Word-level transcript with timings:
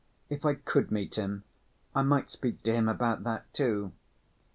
"If 0.31 0.45
I 0.45 0.55
could 0.55 0.89
meet 0.89 1.13
him, 1.13 1.43
I 1.93 2.01
might 2.01 2.31
speak 2.31 2.63
to 2.63 2.73
him 2.73 2.89
about 2.89 3.23
that 3.23 3.53
too." 3.53 3.91